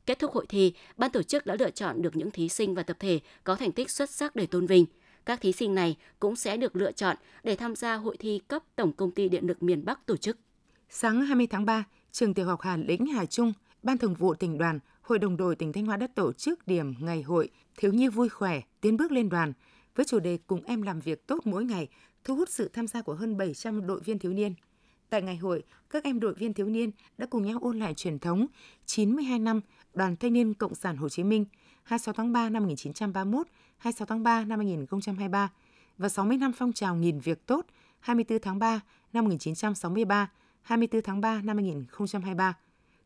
[0.05, 2.83] Kết thúc hội thi, ban tổ chức đã lựa chọn được những thí sinh và
[2.83, 4.85] tập thể có thành tích xuất sắc để tôn vinh.
[5.25, 8.63] Các thí sinh này cũng sẽ được lựa chọn để tham gia hội thi cấp
[8.75, 10.37] Tổng công ty Điện lực miền Bắc tổ chức.
[10.89, 14.57] Sáng 20 tháng 3, trường tiểu học Hà Lĩnh Hà Trung, Ban Thường vụ tỉnh
[14.57, 18.07] đoàn, Hội đồng đội tỉnh Thanh Hóa đã tổ chức điểm ngày hội Thiếu nhi
[18.07, 19.53] vui khỏe, tiến bước lên đoàn
[19.95, 21.87] với chủ đề cùng em làm việc tốt mỗi ngày,
[22.23, 24.53] thu hút sự tham gia của hơn 700 đội viên thiếu niên.
[25.09, 28.19] Tại ngày hội, các em đội viên thiếu niên đã cùng nhau ôn lại truyền
[28.19, 28.45] thống
[28.85, 29.61] 92 năm
[29.93, 31.45] Đoàn Thanh niên Cộng sản Hồ Chí Minh
[31.83, 35.51] 26 tháng 3 năm 1931, 26 tháng 3 năm 2023
[35.97, 37.65] và 60 năm phong trào nghìn việc tốt
[37.99, 38.81] 24 tháng 3
[39.13, 42.57] năm 1963, 24 tháng 3 năm 2023.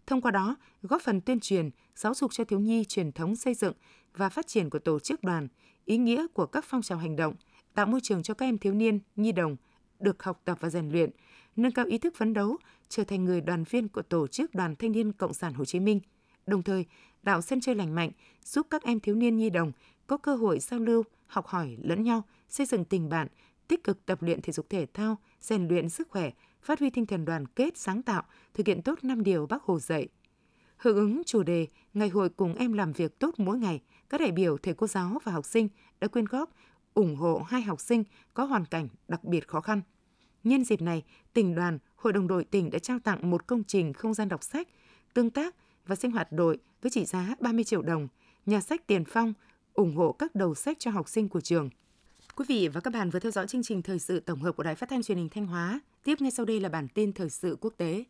[0.08, 3.54] Thông qua đó, góp phần tuyên truyền, giáo dục cho thiếu nhi truyền thống xây
[3.54, 3.74] dựng
[4.16, 5.48] và phát triển của tổ chức đoàn,
[5.86, 7.36] ý nghĩa của các phong trào hành động,
[7.74, 9.56] tạo môi trường cho các em thiếu niên, nhi đồng
[10.00, 11.10] được học tập và rèn luyện,
[11.56, 12.58] nâng cao ý thức phấn đấu,
[12.90, 15.80] trở thành người đoàn viên của tổ chức Đoàn Thanh niên Cộng sản Hồ Chí
[15.80, 16.00] Minh.
[16.46, 16.86] Đồng thời,
[17.24, 18.12] tạo sân chơi lành mạnh,
[18.44, 19.72] giúp các em thiếu niên nhi đồng
[20.08, 23.28] có cơ hội giao lưu, học hỏi lẫn nhau, xây dựng tình bạn,
[23.68, 26.32] tích cực tập luyện thể dục thể thao, rèn luyện sức khỏe,
[26.64, 28.24] phát huy tinh thần đoàn kết sáng tạo,
[28.54, 30.08] thực hiện tốt năm điều Bác Hồ dạy.
[30.78, 34.32] Hưởng ứng chủ đề Ngày hội cùng em làm việc tốt mỗi ngày, các đại
[34.32, 36.50] biểu, thầy cô giáo và học sinh đã quyên góp
[36.94, 39.82] ủng hộ hai học sinh có hoàn cảnh đặc biệt khó khăn.
[40.44, 43.94] Nhân dịp này, tỉnh đoàn, Hội đồng đội tỉnh đã trao tặng một công trình
[43.94, 44.68] không gian đọc sách,
[45.14, 48.08] tương tác và sinh hoạt đội với trị giá 30 triệu đồng,
[48.46, 49.34] nhà sách Tiền Phong
[49.74, 51.70] ủng hộ các đầu sách cho học sinh của trường.
[52.36, 54.64] Quý vị và các bạn vừa theo dõi chương trình thời sự tổng hợp của
[54.64, 55.80] Đài Phát thanh Truyền hình Thanh Hóa.
[56.04, 58.04] Tiếp ngay sau đây là bản tin thời sự quốc tế.